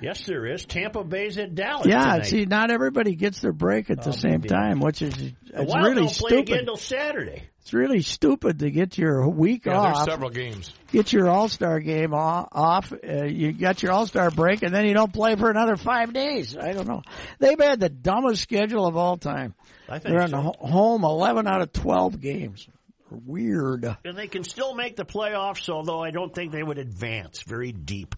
[0.00, 0.64] Yes, there is.
[0.64, 1.86] Tampa Bay's at Dallas.
[1.86, 2.26] Yeah, tonight.
[2.26, 4.48] see, not everybody gets their break at the Oh, same maybe.
[4.48, 6.64] time, which is the it's Wild really don't play again stupid.
[6.66, 7.42] till Saturday.
[7.62, 10.72] It's really stupid to get your week Yeah, there's off, several games.
[10.90, 12.92] get your All Star game off.
[12.92, 16.12] Uh, you got your All Star break, and then you don't play for another five
[16.12, 16.56] days.
[16.56, 17.02] I don't know.
[17.38, 19.54] They've had the dumbest schedule of all time.
[19.88, 20.54] I think They're on so.
[20.60, 22.66] the home eleven out of twelve games.
[23.10, 23.84] Weird.
[24.04, 27.70] And they can still make the playoffs, although I don't think they would advance very
[27.70, 28.14] deep.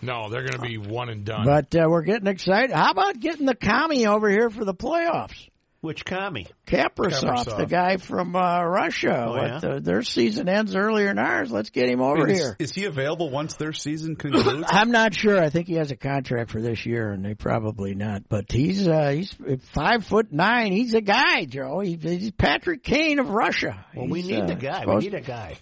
[0.00, 1.44] No, they're going to be one and done.
[1.44, 2.70] But uh, we're getting excited.
[2.74, 5.48] How about getting the commie over here for the playoffs?
[5.82, 6.46] Which commie?
[6.64, 7.56] Kaprizov, Kaprizov.
[7.56, 9.26] the guy from uh, Russia.
[9.28, 9.54] Oh, yeah?
[9.54, 11.50] What, uh, their season ends earlier than ours.
[11.50, 12.56] Let's get him over is, here.
[12.60, 14.68] is he available once their season concludes?
[14.68, 15.42] I'm not sure.
[15.42, 18.28] I think he has a contract for this year, and they probably not.
[18.28, 19.34] But he's uh, he's
[19.74, 20.70] five foot nine.
[20.70, 21.80] He's a guy, Joe.
[21.80, 23.84] He, he's Patrick Kane of Russia.
[23.92, 24.84] Well, we need uh, the guy.
[24.86, 25.56] We need a guy.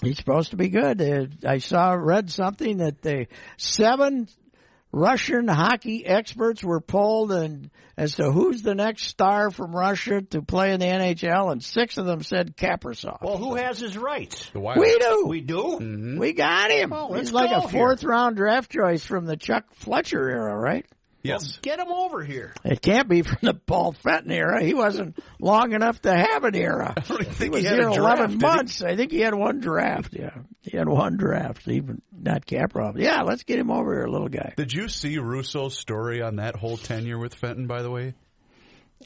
[0.00, 1.02] He's supposed to be good.
[1.02, 3.26] Uh, I saw read something that the
[3.56, 4.28] seven
[4.96, 10.40] Russian hockey experts were polled and as to who's the next star from Russia to
[10.40, 13.18] play in the NHL, and six of them said Kaprizov.
[13.20, 14.48] Well, who has his rights?
[14.54, 14.78] The Wild.
[14.78, 15.26] we do.
[15.26, 15.62] We do.
[15.80, 16.18] Mm-hmm.
[16.18, 16.90] We got him.
[16.90, 20.86] Well, He's like a fourth round draft choice from the Chuck Fletcher era, right?
[21.28, 21.58] Yes.
[21.62, 22.54] Get him over here.
[22.64, 24.62] It can't be from the Paul Fenton era.
[24.64, 26.94] He wasn't long enough to have an era.
[27.02, 28.46] think he was he here draft, eleven did he?
[28.46, 28.82] months.
[28.82, 30.14] I think he had one draft.
[30.14, 30.30] Yeah,
[30.62, 31.66] he had one draft.
[31.68, 32.98] Even not Kaprov.
[32.98, 34.54] Yeah, let's get him over here, little guy.
[34.56, 37.66] Did you see Russo's story on that whole tenure with Fenton?
[37.66, 38.14] By the way,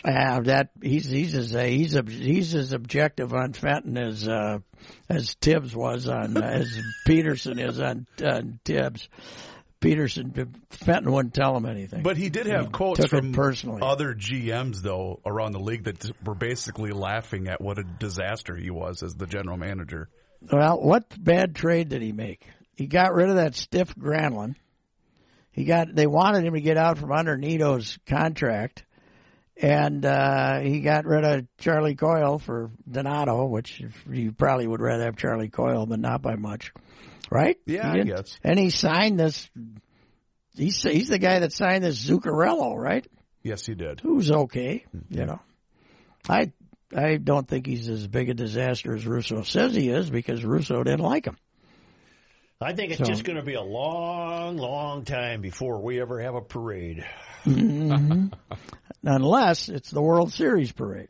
[0.04, 4.58] Uh, that he's he's as uh, he's ob- he's as objective on Fenton as uh,
[5.08, 9.08] as Thibs was on as Peterson is on, on Thibs.
[9.80, 12.02] Peterson Fenton wouldn't tell him anything.
[12.02, 13.80] But he did have He quotes from personally.
[13.82, 18.70] other GMs though around the league that were basically laughing at what a disaster he
[18.70, 20.08] was as the general manager.
[20.50, 22.46] Well, what bad trade did he make?
[22.74, 24.54] He got rid of that stiff Granlund.
[25.52, 28.84] He got they wanted him to get out from under Nino's contract,
[29.56, 35.04] and uh, he got rid of Charlie Coyle for Donato, which you probably would rather
[35.04, 36.72] have Charlie Coyle, but not by much,
[37.30, 37.58] right?
[37.66, 38.36] Yeah, He I guess.
[38.42, 39.48] And he signed this.
[40.56, 43.06] He's he's the guy that signed this Zuccarello, right?
[43.42, 44.00] Yes, he did.
[44.00, 45.18] Who's okay, mm-hmm.
[45.18, 45.40] you know.
[46.28, 46.52] I
[46.94, 50.82] I don't think he's as big a disaster as Russo says he is because Russo
[50.82, 51.36] didn't like him.
[52.60, 56.20] I think it's So- just going to be a long, long time before we ever
[56.20, 57.06] have a parade.
[57.44, 58.26] Mm-hmm.
[59.02, 61.08] unless it's the World Series parade.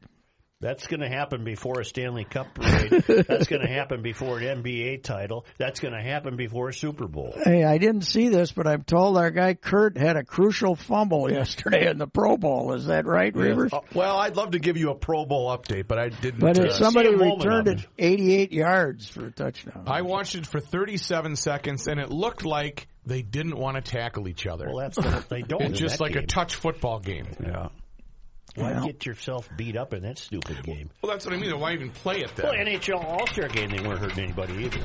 [0.61, 2.91] That's going to happen before a Stanley Cup parade.
[3.09, 5.47] That's going to happen before an NBA title.
[5.57, 7.33] That's going to happen before a Super Bowl.
[7.43, 11.33] Hey, I didn't see this, but I'm told our guy Kirk had a crucial fumble
[11.33, 12.75] yesterday in the Pro Bowl.
[12.75, 13.73] Is that right, Reavers?
[13.73, 16.41] Uh, well, I'd love to give you a Pro Bowl update, but I didn't.
[16.41, 17.87] But uh, if somebody see a returned it it.
[17.99, 19.85] 88 yards for a touchdown.
[19.87, 24.29] I watched it for 37 seconds, and it looked like they didn't want to tackle
[24.29, 24.67] each other.
[24.67, 25.63] Well, that's the, they don't.
[25.71, 27.29] it's just that like a touch football game.
[27.43, 27.69] yeah.
[28.57, 28.86] Why Well.
[28.86, 30.90] get yourself beat up in that stupid game?
[31.03, 31.59] Well, that's what I mean.
[31.59, 32.46] Why even play it then?
[32.46, 34.80] Well, NHL All Star game, they weren't hurting anybody either.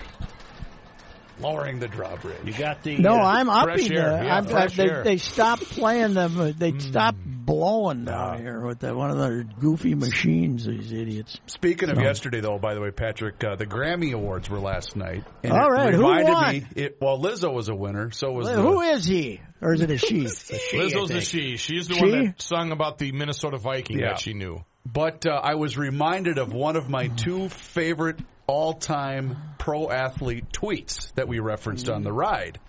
[1.37, 2.37] Lowering the drawbridge.
[2.45, 4.23] You got the no, uh, I'm fresh upping air, the.
[4.25, 5.03] yeah, I'm, fresh they, air.
[5.03, 6.55] they stopped playing them.
[6.57, 6.79] They Hmm.
[6.79, 10.65] stopped blowing down here with the, one of the goofy machines.
[10.65, 11.37] These idiots.
[11.47, 15.25] Speaking of yesterday, though, by the way, Patrick, uh, the Grammy Awards were last night.
[15.43, 16.53] And All it right, who reminded won?
[16.53, 16.65] me.
[16.77, 18.11] It, well, Lizzo was a winner.
[18.11, 20.21] So was the, Who is he, or is it a she?
[20.25, 21.57] Lizzo's a she.
[21.57, 22.01] She's the She?
[22.01, 24.09] one that sung about the Minnesota Viking Yeah.
[24.09, 24.63] that she knew.
[24.85, 31.11] But uh, I was reminded of one of my two favorite all-time pro athlete tweets
[31.15, 32.59] that we referenced on the ride.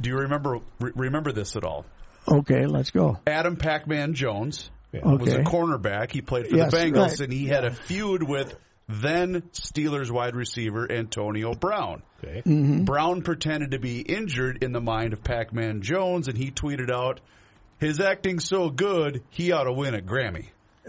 [0.00, 1.84] Do you remember re- remember this at all?
[2.26, 3.18] okay, let's go.
[3.26, 5.40] Adam Pac-Man Jones was Okay.
[5.40, 6.10] a cornerback.
[6.12, 7.20] He played for Yes, the Bengals, right.
[7.20, 8.54] and he had a feud with
[8.88, 12.02] then Steelers wide receiver Antonio Brown.
[12.24, 12.42] Okay.
[12.42, 12.84] Mm-hmm.
[12.84, 17.20] Brown pretended to be injured in the mind of Pac-Man Jones, and he tweeted out,
[17.78, 20.48] "His acting's so good, he ought to win a Grammy."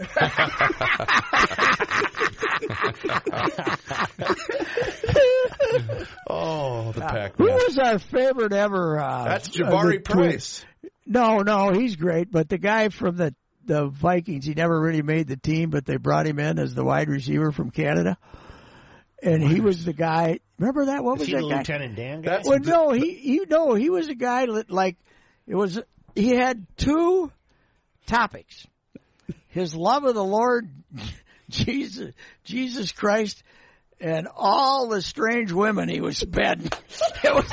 [6.26, 7.48] oh, the Who Pac-Man.
[7.48, 8.98] Who was our favorite ever?
[8.98, 10.04] Uh, That's uh, the Jabari tweet?
[10.04, 10.64] Price.
[11.06, 12.30] No, no, he's great.
[12.30, 13.34] But the guy from the
[13.64, 16.84] the Vikings, he never really made the team, but they brought him in as the
[16.84, 18.16] wide receiver from Canada,
[19.22, 20.40] and he was the guy.
[20.58, 21.04] Remember that?
[21.04, 21.58] What Is was he that the guy?
[21.58, 22.30] Lieutenant Dan guy?
[22.30, 24.96] That's Well, no, he you know he was a guy that like
[25.46, 25.78] it was.
[26.14, 27.30] He had two
[28.06, 28.66] topics:
[29.48, 30.70] his love of the Lord,
[31.50, 33.42] Jesus, Jesus Christ,
[34.00, 36.70] and all the strange women he was bedding.
[37.22, 37.52] It was,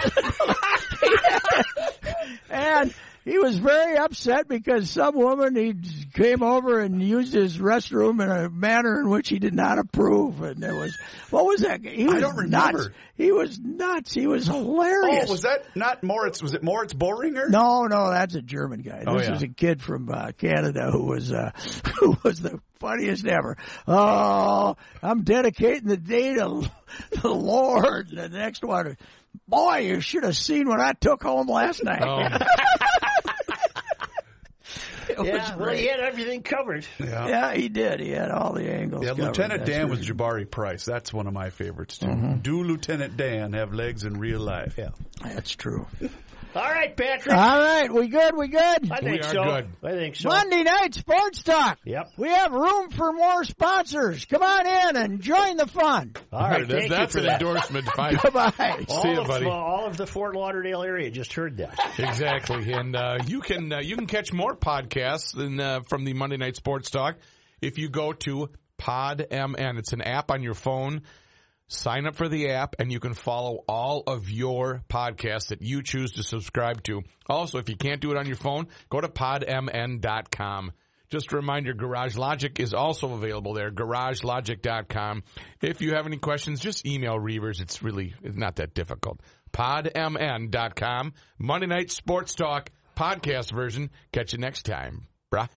[2.49, 2.93] and
[3.27, 5.73] he was very upset because some woman he
[6.13, 10.41] came over and used his restroom in a manner in which he did not approve,
[10.41, 10.97] and there was
[11.29, 11.83] what was that?
[11.83, 12.89] He was don't nuts.
[13.15, 14.13] He was nuts.
[14.13, 15.25] He was hilarious.
[15.27, 16.41] Oh, was that not Moritz?
[16.41, 17.49] Was it Moritz Boehringer?
[17.49, 19.03] No, no, that's a German guy.
[19.05, 19.35] Oh, This yeah.
[19.35, 21.51] is a kid from uh, Canada who was uh,
[21.99, 23.57] who was the funniest ever.
[23.87, 26.71] Oh, I'm dedicating the day to
[27.21, 28.09] the Lord.
[28.09, 28.97] The next one,
[29.47, 32.01] boy, you should have seen what I took home last night.
[35.25, 35.79] it was yeah, well, great.
[35.79, 36.85] he had everything covered.
[36.99, 37.27] Yeah.
[37.27, 37.99] Yeah, he did.
[37.99, 39.03] He had all the angles.
[39.03, 39.23] Yeah, covered.
[39.25, 40.07] Lieutenant That's Dan was.
[40.07, 40.85] Jabari Price.
[40.85, 42.07] That's one of my favorites too.
[42.07, 42.37] Mm-hmm.
[42.39, 44.75] Do Lieutenant Dan have legs in real life?
[44.77, 44.89] Yeah.
[45.23, 45.87] That's true.
[46.55, 47.35] All right, Patrick.
[47.35, 48.35] All right, we good?
[48.35, 48.91] We good?
[48.91, 49.43] I think are so.
[49.43, 49.67] good.
[49.83, 50.29] I think so.
[50.29, 51.77] Monday night sports talk.
[51.85, 52.11] Yep.
[52.17, 54.25] We have room for more sponsors.
[54.25, 56.13] Come on in and join the fun.
[56.31, 57.41] All right, that's thank that's you an for that.
[57.41, 57.85] endorsement.
[57.95, 58.85] By, Goodbye.
[58.89, 59.45] All, See you, buddy.
[59.45, 61.77] uh, all of the Fort Lauderdale area just heard that.
[61.99, 66.13] exactly, and uh, you can uh, you can catch more podcasts than, uh, from the
[66.13, 67.17] Monday Night Sports Talk
[67.61, 69.77] if you go to PodMN.
[69.77, 71.03] It's an app on your phone.
[71.69, 75.83] Sign up for the app, and you can follow all of your podcasts that you
[75.83, 77.03] choose to subscribe to.
[77.27, 80.71] Also, if you can't do it on your phone, go to podmn.com.
[81.09, 85.23] Just a reminder, Garage Logic is also available there, garagelogic.com.
[85.61, 87.61] If you have any questions, just email Reavers.
[87.61, 89.21] It's really it's not that difficult.
[89.51, 91.13] Podmn.com.
[91.37, 93.89] Monday Night Sports Talk podcast version.
[94.11, 95.07] Catch you next time.